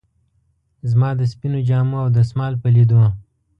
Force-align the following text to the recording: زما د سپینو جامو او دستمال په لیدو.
زما 0.89 1.09
د 1.19 1.21
سپینو 1.31 1.59
جامو 1.69 1.97
او 2.03 2.09
دستمال 2.17 2.53
په 2.61 2.67
لیدو. 2.75 3.01